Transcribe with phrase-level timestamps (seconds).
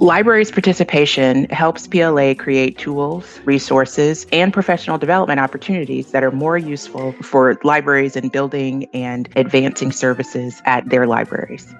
[0.00, 7.12] Libraries participation helps PLA create tools, resources, and professional development opportunities that are more useful
[7.22, 11.74] for libraries in building and advancing services at their libraries.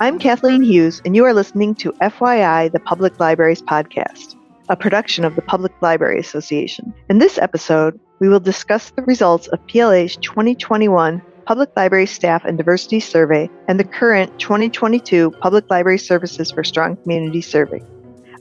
[0.00, 4.34] I'm Kathleen Hughes, and you are listening to FYI, the Public Libraries Podcast,
[4.68, 6.92] a production of the Public Library Association.
[7.08, 12.58] In this episode, we will discuss the results of PLA's 2021 Public Library Staff and
[12.58, 17.82] Diversity Survey and the current 2022 Public Library Services for Strong Community Survey.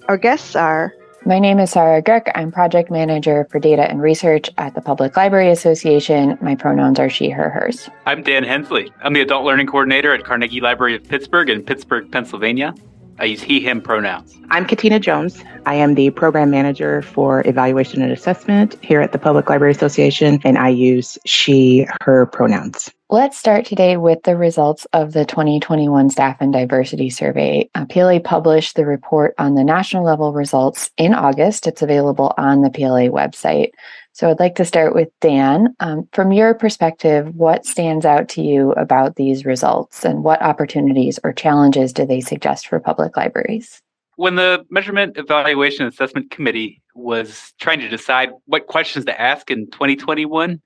[0.10, 0.94] Our guests are
[1.26, 2.30] my name is Sarah Goek.
[2.36, 6.38] I'm project manager for data and research at the Public Library Association.
[6.42, 7.90] My pronouns are she, her, hers.
[8.06, 8.92] I'm Dan Hensley.
[9.02, 12.76] I'm the adult learning coordinator at Carnegie Library of Pittsburgh in Pittsburgh, Pennsylvania.
[13.20, 14.38] I use he, him pronouns.
[14.50, 15.44] I'm Katina Jones.
[15.66, 20.40] I am the program manager for evaluation and assessment here at the Public Library Association,
[20.44, 22.92] and I use she, her pronouns.
[23.10, 27.70] Let's start today with the results of the 2021 Staff and Diversity Survey.
[27.74, 31.68] Uh, PLA published the report on the national level results in August.
[31.68, 33.72] It's available on the PLA website.
[34.12, 35.74] So I'd like to start with Dan.
[35.80, 41.18] Um, from your perspective, what stands out to you about these results and what opportunities
[41.24, 43.82] or challenges do they suggest for public libraries?
[44.18, 49.70] When the Measurement Evaluation Assessment Committee was trying to decide what questions to ask in
[49.70, 50.60] 2021,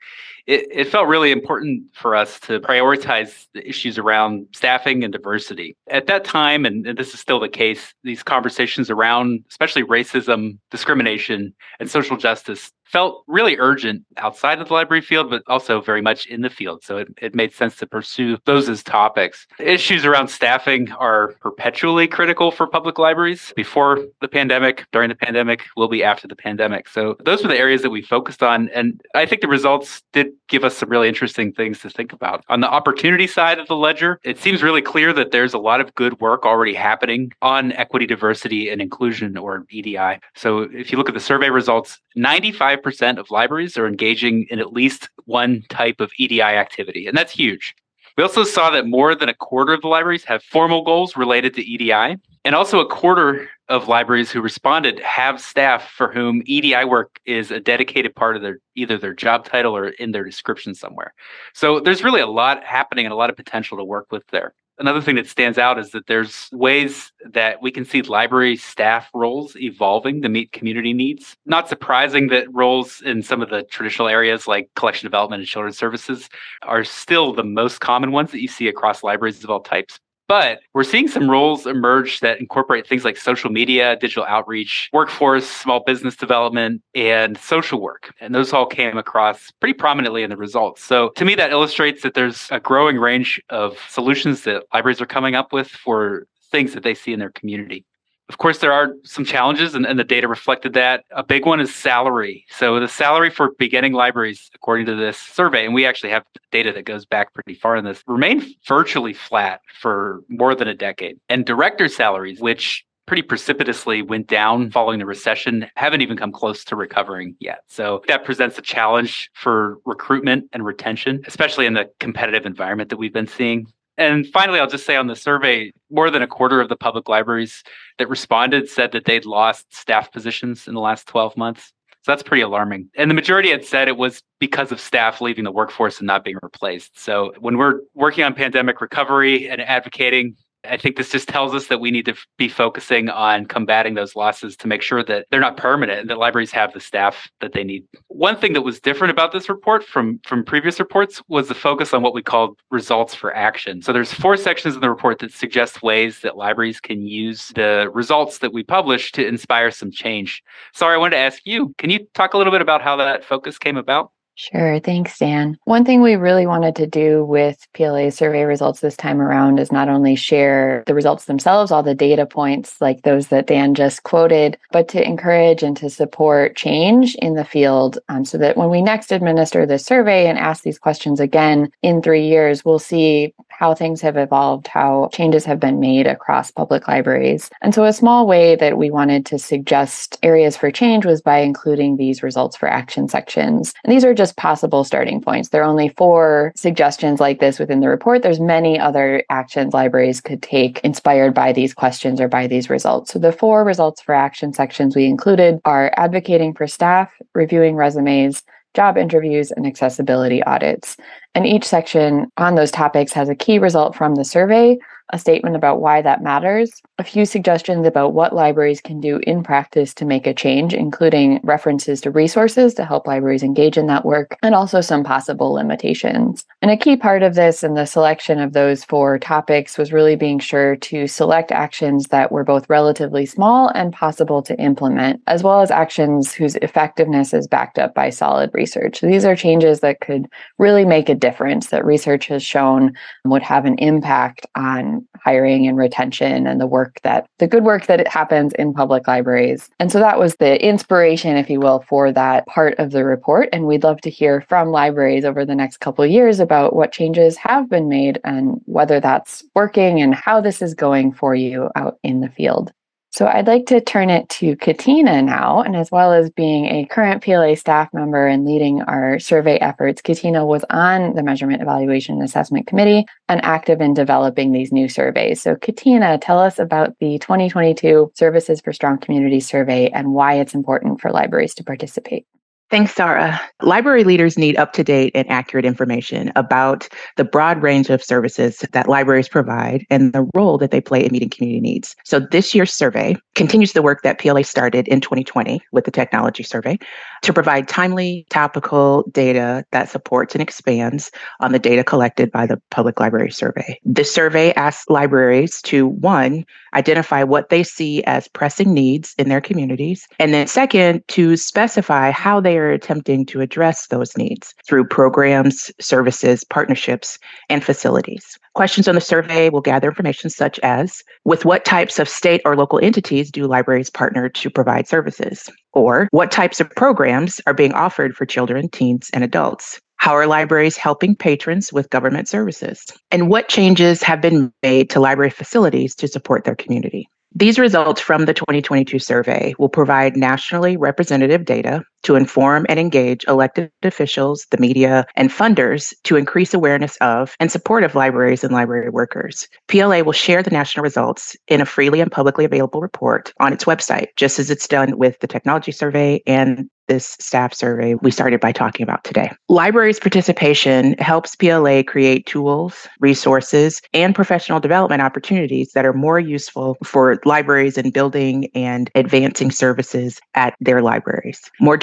[0.48, 5.76] it, it, felt really important for us to prioritize the issues around staffing and diversity.
[5.90, 10.58] At that time, and, and, this is still the case, these conversations around especially racism,
[10.72, 16.02] discrimination, and social justice felt really urgent outside of the library field, but also very
[16.02, 16.84] much in the field.
[16.84, 19.48] So it, it made sense to pursue those as topics.
[19.60, 25.64] Issues around staffing are perpetually critical for public libraries before the pandemic, during the pandemic,
[25.78, 26.90] will be after the pandemic.
[26.90, 28.70] So those were the areas that we focused on.
[28.70, 32.44] And I think the results did give us some really interesting things to think about.
[32.50, 35.80] On the opportunity side of the ledger, it seems really clear that there's a lot
[35.80, 40.20] of good work already happening on equity, diversity, and inclusion, or EDI.
[40.36, 44.60] So if you look at the survey results, 95 percent of libraries are engaging in
[44.60, 47.76] at least one type of EDI activity, and that's huge.
[48.18, 51.54] We also saw that more than a quarter of the libraries have formal goals related
[51.56, 56.84] to EDI, and also a quarter of libraries who responded have staff for whom EDI
[56.84, 60.76] work is a dedicated part of their either their job title or in their description
[60.76, 61.14] somewhere.
[61.54, 64.54] So there's really a lot happening and a lot of potential to work with there
[64.82, 69.10] another thing that stands out is that there's ways that we can see library staff
[69.14, 71.38] roles evolving to meet community needs.
[71.46, 75.78] Not surprising that roles in some of the traditional areas like collection development and children's
[75.78, 76.28] services
[76.64, 80.00] are still the most common ones that you see across libraries of all types.
[80.32, 85.46] But we're seeing some roles emerge that incorporate things like social media, digital outreach, workforce,
[85.46, 88.14] small business development, and social work.
[88.22, 90.86] And those all came across pretty prominently in the results.
[90.86, 95.06] So to me, that illustrates that there's a growing range of solutions that libraries are
[95.06, 97.84] coming up with for things that they see in their community.
[98.32, 101.04] Of course, there are some challenges, and, and, the data reflected that.
[101.12, 102.46] A big one is salary.
[102.50, 106.72] So, the salary for beginning libraries, according to this survey, and we actually have data
[106.72, 111.20] that goes back pretty far in this, remained virtually flat for more than a decade.
[111.28, 116.64] And director salaries, which pretty precipitously went down following the recession, haven't even come close
[116.64, 117.66] to recovering yet.
[117.68, 122.98] So that presents a challenge for recruitment and retention, especially in the competitive environment that
[122.98, 123.68] we've been seeing.
[124.02, 127.08] And finally, I'll just say on the survey, more than a quarter of the public
[127.08, 127.64] libraries
[128.00, 131.72] that responded said that they'd lost staff positions in the last 12 months.
[132.02, 132.90] So that's pretty alarming.
[132.98, 136.24] And the majority had said it was because of staff leaving the workforce and not
[136.24, 137.00] being replaced.
[137.00, 141.68] So when we're working on pandemic recovery and advocating I think this just tells us
[141.68, 145.40] that we need to be focusing on combating those losses to make sure that they're
[145.40, 147.86] not permanent and that libraries have the staff that they need.
[148.08, 151.94] One thing that was different about this report from from previous reports was the focus
[151.94, 153.82] on what we called results for action.
[153.82, 157.90] So there's four sections in the report that suggest ways that libraries can use the
[157.94, 160.44] results that we publish to inspire some change.
[160.74, 163.24] Sorry, I wanted to ask you, can you talk a little bit about how that
[163.24, 164.12] focus came about?
[164.36, 164.80] Sure.
[164.80, 165.58] Thanks, Dan.
[165.66, 169.72] One thing we really wanted to do with PLA survey results this time around is
[169.72, 174.04] not only share the results themselves, all the data points like those that Dan just
[174.04, 178.70] quoted, but to encourage and to support change in the field um, so that when
[178.70, 183.34] we next administer this survey and ask these questions again in three years, we'll see
[183.50, 187.50] how things have evolved, how changes have been made across public libraries.
[187.62, 191.40] And so, a small way that we wanted to suggest areas for change was by
[191.40, 193.74] including these results for action sections.
[193.84, 195.50] And these are just possible starting points.
[195.50, 198.22] There are only four suggestions like this within the report.
[198.22, 203.14] There's many other actions libraries could take inspired by these questions or by these results.
[203.14, 208.44] So, the four results for action sections we included are advocating for staff, reviewing resumes,
[208.76, 210.98] job interviews, and accessibility audits.
[211.34, 214.78] And each section on those topics has a key result from the survey,
[215.12, 219.44] a statement about why that matters, a few suggestions about what libraries can do in
[219.44, 224.06] practice to make a change, including references to resources to help libraries engage in that
[224.06, 226.46] work, and also some possible limitations.
[226.62, 230.16] And a key part of this and the selection of those four topics was really
[230.16, 235.44] being sure to select actions that were both relatively small and possible to implement, as
[235.44, 239.02] well as actions whose effectiveness is backed up by solid research.
[239.02, 240.28] These are changes that could
[240.58, 242.94] really make a difference that research has shown
[243.26, 247.86] would have an impact on hiring and retention and the work that the good work
[247.86, 249.70] that it happens in public libraries.
[249.80, 253.50] And so that was the inspiration, if you will, for that part of the report.
[253.54, 257.38] And we'd love to hear from libraries over the next couple years about what changes
[257.38, 261.98] have been made and whether that's working and how this is going for you out
[262.04, 262.72] in the field.
[263.14, 266.86] So I'd like to turn it to Katina now, and as well as being a
[266.86, 272.16] current PLA staff member and leading our survey efforts, Katina was on the Measurement Evaluation
[272.16, 275.42] and Assessment Committee and active in developing these new surveys.
[275.42, 280.54] So Katina, tell us about the 2022 Services for Strong Communities survey and why it's
[280.54, 282.26] important for libraries to participate.
[282.72, 283.40] Thanks, Sarah.
[283.62, 286.88] Library leaders need up to date and accurate information about
[287.18, 291.12] the broad range of services that libraries provide and the role that they play in
[291.12, 291.98] meeting community needs.
[292.06, 296.44] So, this year's survey continues the work that PLA started in 2020 with the technology
[296.44, 296.80] survey
[297.24, 302.62] to provide timely, topical data that supports and expands on the data collected by the
[302.72, 303.80] Public Library Survey.
[303.84, 309.42] The survey asks libraries to one, identify what they see as pressing needs in their
[309.42, 314.86] communities, and then second, to specify how they are attempting to address those needs through
[314.86, 317.18] programs, services, partnerships,
[317.50, 318.38] and facilities.
[318.56, 322.56] Questions on the survey will gather information such as with what types of state or
[322.56, 325.50] local entities do libraries partner to provide services?
[325.74, 329.80] Or what types of programs are being offered for children, teens, and adults?
[329.98, 332.84] How are libraries helping patrons with government services?
[333.12, 337.08] And what changes have been made to library facilities to support their community?
[337.34, 343.26] These results from the 2022 survey will provide nationally representative data to inform and engage
[343.28, 348.54] elected officials, the media, and funders to increase awareness of and support of libraries and
[348.54, 349.48] library workers.
[349.68, 353.66] PLA will share the national results in a freely and publicly available report on its
[353.66, 358.42] website, just as it's done with the technology survey and this staff survey we started
[358.42, 359.32] by talking about today.
[359.48, 366.76] Libraries participation helps PLA create tools, resources, and professional development opportunities that are more useful
[366.84, 371.40] for libraries in building and advancing services at their libraries.
[371.62, 371.78] More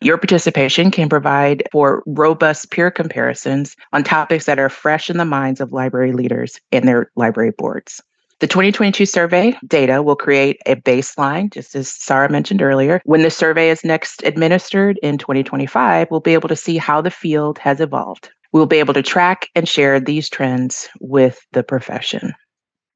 [0.00, 5.24] your participation can provide for robust peer comparisons on topics that are fresh in the
[5.24, 8.00] minds of library leaders and their library boards.
[8.40, 13.02] The 2022 survey data will create a baseline, just as Sarah mentioned earlier.
[13.04, 17.10] When the survey is next administered in 2025, we'll be able to see how the
[17.10, 18.30] field has evolved.
[18.52, 22.32] We'll be able to track and share these trends with the profession.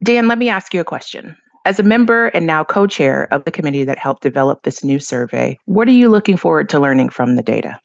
[0.03, 1.37] Dan, let me ask you a question.
[1.67, 4.99] As a member and now co chair of the committee that helped develop this new
[4.99, 7.81] survey, what are you looking forward to learning from the data?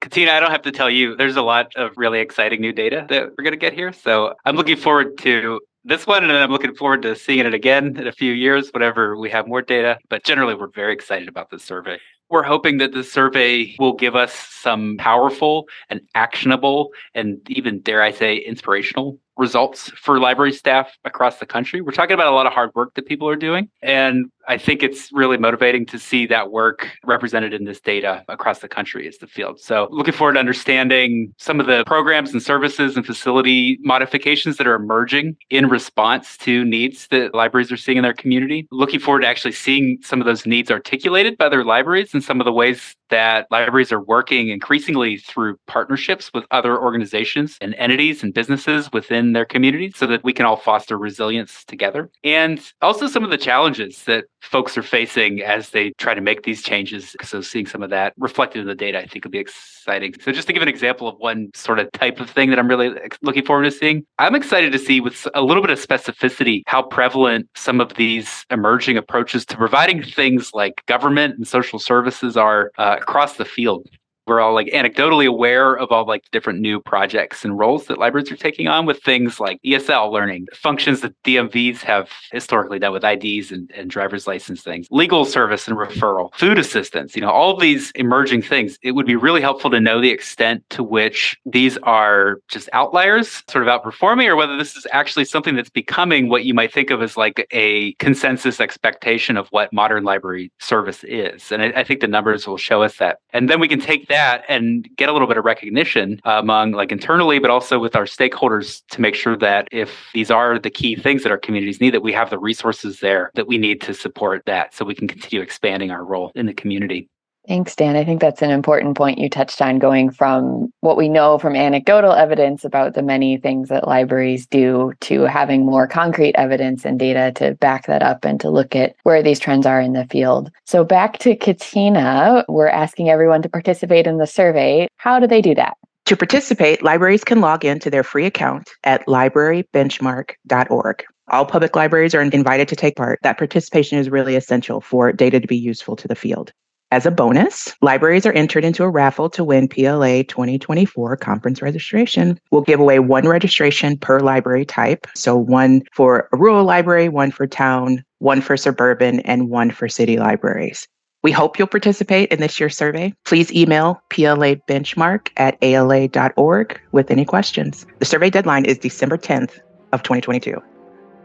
[0.00, 3.06] Katina, I don't have to tell you, there's a lot of really exciting new data
[3.10, 3.92] that we're going to get here.
[3.92, 7.96] So I'm looking forward to this one, and I'm looking forward to seeing it again
[7.96, 9.98] in a few years, whenever we have more data.
[10.08, 11.98] But generally, we're very excited about this survey.
[12.28, 18.02] We're hoping that the survey will give us some powerful and actionable and even, dare
[18.02, 21.80] I say, inspirational results for library staff across the country.
[21.80, 23.70] We're talking about a lot of hard work that people are doing.
[23.82, 28.58] And I think it's really motivating to see that work represented in this data across
[28.58, 29.60] the country as the field.
[29.60, 34.66] So looking forward to understanding some of the programs and services and facility modifications that
[34.66, 38.66] are emerging in response to needs that libraries are seeing in their community.
[38.70, 42.40] Looking forward to actually seeing some of those needs articulated by their libraries and some
[42.40, 48.22] of the ways that libraries are working increasingly through partnerships with other organizations and entities
[48.22, 52.10] and businesses within their community so that we can all foster resilience together.
[52.24, 56.42] And also some of the challenges that folks are facing as they try to make
[56.42, 57.16] these changes.
[57.22, 60.14] So seeing some of that reflected in the data, I think would be exciting.
[60.20, 62.68] So just to give an example of one sort of type of thing that I'm
[62.68, 62.90] really
[63.22, 66.82] looking forward to seeing, I'm excited to see with a little bit of specificity how
[66.82, 72.72] prevalent some of these emerging approaches to providing things like government and social services are
[72.78, 73.88] uh, across the field
[74.26, 78.30] we're all like anecdotally aware of all like different new projects and roles that libraries
[78.30, 83.04] are taking on with things like ESL learning, functions that DMVs have historically done with
[83.04, 87.54] IDs and, and driver's license things, legal service and referral, food assistance, you know, all
[87.54, 88.78] of these emerging things.
[88.82, 93.42] It would be really helpful to know the extent to which these are just outliers,
[93.48, 96.90] sort of outperforming, or whether this is actually something that's becoming what you might think
[96.90, 101.50] of as like a consensus expectation of what modern library service is.
[101.50, 103.18] And I, I think the numbers will show us that.
[103.30, 106.72] And then we can take that and get a little bit of recognition uh, among
[106.72, 110.70] like internally, but also with our stakeholders to make sure that if these are the
[110.70, 113.80] key things that our communities need, that we have the resources there that we need
[113.80, 117.08] to support that so we can continue expanding our role in the community.
[117.48, 117.96] Thanks, Dan.
[117.96, 121.56] I think that's an important point you touched on going from what we know from
[121.56, 127.00] anecdotal evidence about the many things that libraries do to having more concrete evidence and
[127.00, 130.04] data to back that up and to look at where these trends are in the
[130.06, 130.52] field.
[130.66, 134.86] So, back to Katina, we're asking everyone to participate in the survey.
[134.96, 135.76] How do they do that?
[136.06, 141.04] To participate, libraries can log into their free account at librarybenchmark.org.
[141.28, 143.18] All public libraries are invited to take part.
[143.22, 146.52] That participation is really essential for data to be useful to the field.
[146.92, 152.38] As a bonus, libraries are entered into a raffle to win PLA 2024 conference registration.
[152.50, 155.06] We'll give away one registration per library type.
[155.14, 159.88] So one for a rural library, one for town, one for suburban, and one for
[159.88, 160.86] city libraries.
[161.22, 163.14] We hope you'll participate in this year's survey.
[163.24, 167.86] Please email plabenchmark at ala.org with any questions.
[168.00, 169.60] The survey deadline is December 10th
[169.92, 170.60] of 2022.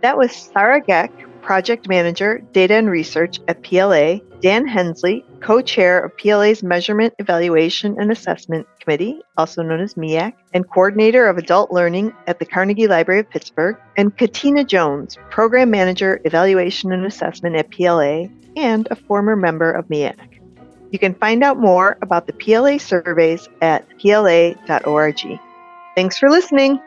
[0.01, 1.11] That was Sarah Goek,
[1.47, 8.11] Project Manager, Data and Research at PLA, Dan Hensley, co-chair of PLA's Measurement, Evaluation, and
[8.11, 13.21] Assessment Committee, also known as MEAC, and coordinator of adult learning at the Carnegie Library
[13.21, 18.25] of Pittsburgh, and Katina Jones, program manager, evaluation and assessment at PLA,
[18.57, 20.17] and a former member of MEAC.
[20.91, 25.39] You can find out more about the PLA surveys at pla.org.
[25.95, 26.81] Thanks for listening.